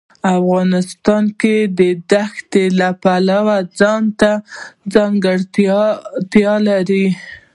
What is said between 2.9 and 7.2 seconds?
پلوه ځانته ځانګړتیا لري.